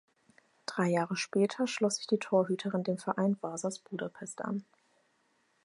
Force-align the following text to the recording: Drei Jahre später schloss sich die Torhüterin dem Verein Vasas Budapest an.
Drei 0.65 0.87
Jahre 0.87 1.15
später 1.15 1.67
schloss 1.67 1.97
sich 1.97 2.07
die 2.07 2.17
Torhüterin 2.17 2.83
dem 2.83 2.97
Verein 2.97 3.37
Vasas 3.39 3.77
Budapest 3.77 4.41
an. 4.41 4.65